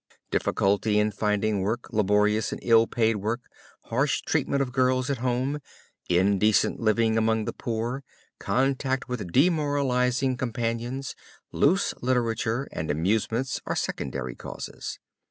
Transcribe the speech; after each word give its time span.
Difficulty 0.31 0.97
in 0.97 1.11
finding 1.11 1.59
work, 1.61 1.93
laborious 1.93 2.51
and 2.51 2.59
ill 2.63 2.87
paid 2.87 3.17
work, 3.17 3.41
harsh 3.83 4.23
treatment 4.23 4.63
of 4.63 4.71
girls 4.71 5.11
at 5.11 5.19
home, 5.19 5.59
indecent 6.09 6.79
living 6.79 7.19
among 7.19 7.45
the 7.45 7.53
poor, 7.53 8.03
contact 8.39 9.07
with 9.07 9.31
demoralizing 9.31 10.37
companions, 10.37 11.13
loose 11.51 11.93
literature 12.01 12.67
and 12.71 12.89
amusements 12.89 13.61
are 13.67 13.75
secondary 13.75 14.33
causes. 14.33 14.97